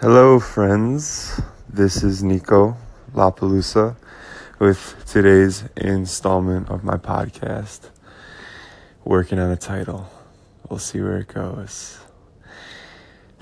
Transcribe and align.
Hello, 0.00 0.40
friends. 0.40 1.40
This 1.68 2.02
is 2.02 2.20
Nico 2.20 2.76
LaPalooza 3.14 3.94
with 4.58 5.04
today's 5.06 5.62
installment 5.76 6.68
of 6.68 6.82
my 6.82 6.96
podcast. 6.96 7.90
Working 9.04 9.38
on 9.38 9.52
a 9.52 9.56
title. 9.56 10.10
We'll 10.68 10.80
see 10.80 11.00
where 11.00 11.18
it 11.18 11.28
goes. 11.28 12.00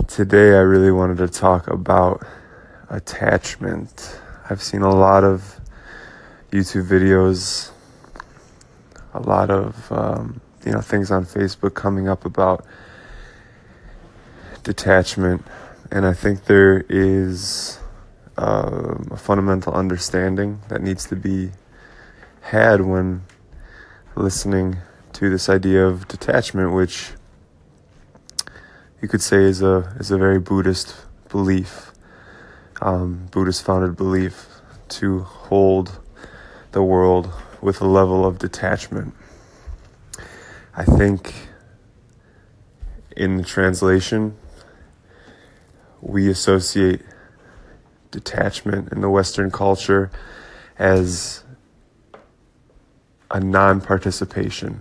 Today, 0.07 0.51
I 0.51 0.61
really 0.61 0.93
wanted 0.93 1.17
to 1.19 1.29
talk 1.29 1.69
about 1.69 2.25
attachment. 2.91 4.21
I've 4.51 4.63
seen 4.63 4.83
a 4.83 4.95
lot 4.95 5.25
of 5.25 5.59
YouTube 6.51 6.87
videos, 6.87 7.71
a 9.15 9.21
lot 9.21 9.51
of 9.51 9.91
um, 9.91 10.43
you 10.67 10.73
know 10.73 10.83
things 10.83 11.11
on 11.11 11.25
Facebook 11.25 11.73
coming 11.73 12.11
up 12.11 12.27
about 12.27 12.67
detachment 14.63 15.45
and 15.93 16.07
I 16.07 16.15
think 16.15 16.47
there 16.47 16.87
is 16.89 17.79
uh, 18.39 18.95
a 19.11 19.17
fundamental 19.19 19.75
understanding 19.75 20.63
that 20.69 20.81
needs 20.81 21.05
to 21.09 21.17
be 21.17 21.51
had 22.41 22.81
when 22.81 23.25
listening 24.17 24.79
to 25.13 25.29
this 25.29 25.51
idea 25.51 25.87
of 25.87 26.09
detachment, 26.09 26.73
which 26.73 27.13
you 29.03 29.09
could 29.09 29.21
say 29.21 29.45
is 29.45 29.61
a 29.61 29.95
is 30.01 30.11
a 30.11 30.17
very 30.17 30.39
Buddhist 30.39 30.97
belief, 31.29 31.93
um, 32.81 33.29
Buddhist 33.31 33.63
founded 33.63 33.95
belief 33.95 34.47
to 34.89 35.21
hold 35.21 36.01
the 36.71 36.83
world 36.83 37.31
with 37.61 37.83
a 37.83 37.87
level 37.87 38.25
of 38.25 38.39
detachment. 38.39 39.13
I 40.75 40.85
think 40.85 41.35
in 43.15 43.37
the 43.37 43.45
translation 43.45 44.39
we 46.03 46.29
associate 46.29 47.01
detachment 48.11 48.93
in 48.93 49.01
the 49.01 49.09
Western 49.09 49.51
culture 49.51 50.11
as 50.79 51.45
a 53.31 53.41
non-participation, 53.41 54.81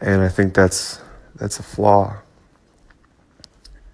and 0.00 0.22
I 0.22 0.28
think 0.28 0.54
that's 0.54 1.00
that's 1.34 1.58
a 1.58 1.62
flaw. 1.62 2.18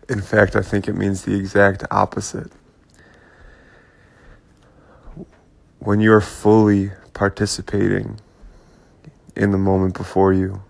In 0.09 0.21
fact, 0.21 0.57
I 0.57 0.63
think 0.63 0.89
it 0.89 0.95
means 0.95 1.23
the 1.23 1.35
exact 1.35 1.85
opposite. 1.91 2.51
When 5.79 6.01
you're 6.01 6.21
fully 6.21 6.91
participating 7.15 8.21
in 9.37 9.53
the 9.53 9.59
moment 9.59 9.95
before 9.95 10.33
you, 10.33 10.63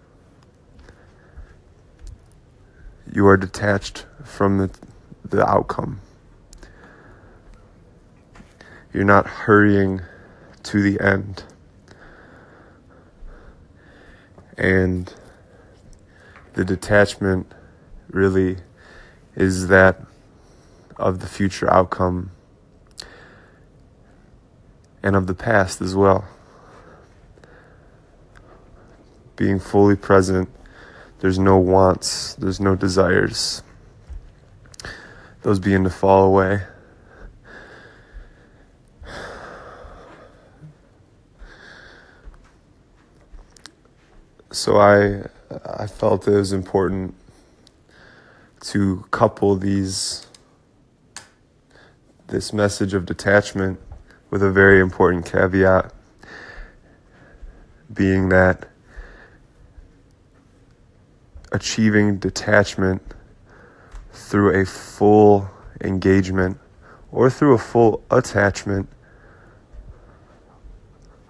you 3.11 3.27
are 3.27 3.39
detached 3.39 4.05
from 4.31 4.59
the, 4.59 4.71
the 5.29 5.47
outcome. 5.47 6.01
You're 8.95 9.05
not 9.05 9.27
hurrying 9.27 10.01
to 10.63 10.81
the 10.81 11.05
end. 11.05 11.43
And 14.57 15.13
the 16.55 16.65
detachment 16.65 17.53
really 18.09 18.59
is 19.35 19.69
that 19.69 20.01
of 20.97 21.21
the 21.21 21.27
future 21.27 21.71
outcome 21.71 22.31
and 25.03 25.17
of 25.17 25.27
the 25.27 25.35
past 25.35 25.81
as 25.81 25.95
well. 25.95 26.27
Being 29.37 29.59
fully 29.59 29.97
present, 29.97 30.49
there's 31.21 31.39
no 31.39 31.59
wants, 31.59 32.35
there's 32.35 32.61
no 32.61 32.77
desires 32.77 33.63
those 35.43 35.59
begin 35.59 35.85
to 35.85 35.91
fall 35.91 36.25
away. 36.25 36.63
So 44.53 44.79
I 44.79 45.23
I 45.65 45.87
felt 45.87 46.29
it 46.29 46.33
was 46.33 46.53
important 46.53 47.15
to 48.63 49.07
couple 49.11 49.57
these 49.57 50.27
this 52.27 52.53
message 52.53 52.95
of 52.95 53.07
detachment 53.07 53.81
with 54.29 54.43
a 54.43 54.51
very 54.51 54.81
important 54.81 55.25
caveat 55.25 55.93
being 57.93 58.29
that 58.29 58.69
achieving 61.53 62.19
detachment 62.19 63.03
through 64.13 64.61
a 64.61 64.65
full 64.65 65.51
engagement 65.81 66.59
or 67.13 67.31
through 67.31 67.55
a 67.55 67.59
full 67.59 68.03
attachment 68.11 68.89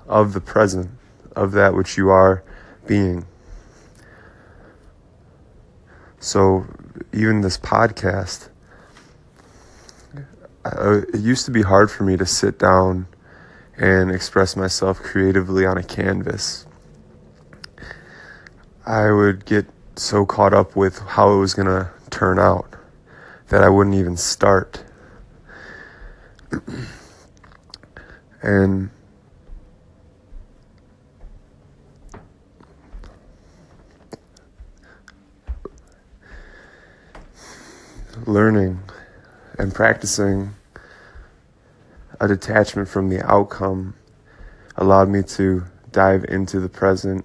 of 0.07 0.33
the 0.33 0.41
present, 0.41 0.91
of 1.37 1.53
that 1.53 1.75
which 1.75 1.97
you 1.97 2.11
are 2.11 2.43
being. 2.87 3.25
So, 6.19 6.67
even 7.13 7.41
this 7.41 7.57
podcast, 7.57 8.51
uh, 10.65 11.01
it 11.15 11.21
used 11.21 11.47
to 11.47 11.51
be 11.51 11.63
hard 11.63 11.91
for 11.91 12.03
me 12.05 12.17
to 12.17 12.27
sit 12.27 12.59
down 12.59 13.07
and 13.79 14.11
express 14.11 14.57
myself 14.57 14.99
creatively 14.99 15.65
on 15.65 15.79
a 15.79 15.83
canvas. 15.83 16.67
I 18.85 19.11
would 19.11 19.47
get 19.47 19.67
so 19.97 20.27
caught 20.27 20.53
up 20.53 20.77
with 20.77 20.99
how 20.99 21.33
it 21.33 21.39
was 21.39 21.55
going 21.55 21.69
to 21.69 21.91
turn 22.11 22.39
out 22.39 22.77
that 23.49 23.63
I 23.63 23.69
wouldn't 23.69 23.97
even 23.97 24.17
start. 24.17 24.85
and 28.43 28.91
learning 38.27 38.81
and 39.59 39.75
practicing 39.75 40.55
a 42.21 42.29
detachment 42.29 42.89
from 42.89 43.09
the 43.09 43.25
outcome 43.31 43.95
allowed 44.77 45.09
me 45.09 45.23
to 45.23 45.65
dive 45.93 46.25
into 46.25 46.61
the 46.61 46.69
present 46.69 47.25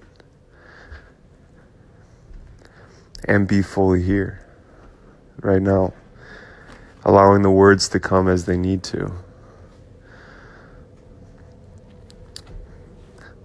and 3.24 3.48
be 3.48 3.62
fully 3.62 4.02
here 4.02 4.45
right 5.42 5.62
now 5.62 5.92
allowing 7.04 7.42
the 7.42 7.50
words 7.50 7.88
to 7.90 8.00
come 8.00 8.28
as 8.28 8.46
they 8.46 8.56
need 8.56 8.82
to. 8.82 9.12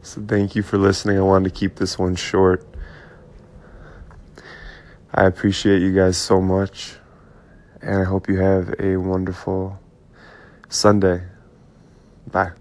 So, 0.01 0.21
thank 0.27 0.55
you 0.55 0.63
for 0.63 0.77
listening. 0.77 1.17
I 1.17 1.21
wanted 1.21 1.53
to 1.53 1.59
keep 1.59 1.75
this 1.75 1.97
one 1.97 2.15
short. 2.15 2.65
I 5.13 5.25
appreciate 5.25 5.81
you 5.81 5.93
guys 5.93 6.17
so 6.17 6.41
much, 6.41 6.95
and 7.81 8.01
I 8.01 8.03
hope 8.03 8.27
you 8.27 8.39
have 8.39 8.73
a 8.79 8.97
wonderful 8.97 9.79
Sunday. 10.67 11.21
Bye. 12.29 12.60